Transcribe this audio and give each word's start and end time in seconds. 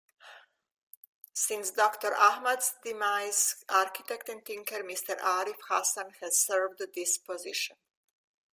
Since 1.33 1.69
Doctor 1.69 2.15
Ahmad's 2.15 2.73
demise, 2.83 3.63
architect 3.69 4.29
and 4.29 4.43
thinker 4.43 4.81
Mr. 4.83 5.15
Arif 5.19 5.57
Hasan 5.69 6.13
has 6.21 6.39
served 6.39 6.81
this 6.95 7.19
position. 7.19 7.75